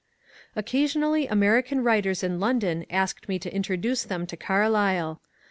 Occasionally 0.55 1.27
American 1.27 1.83
writers 1.83 2.23
in 2.23 2.39
London 2.39 2.85
asked 2.89 3.29
me 3.29 3.37
to 3.37 3.53
introduce 3.53 4.01
them 4.01 4.25
to 4.25 4.35
Carlyle. 4.35 5.21